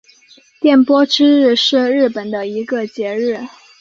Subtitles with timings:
[0.59, 3.39] 电波之日是日本的一个节日。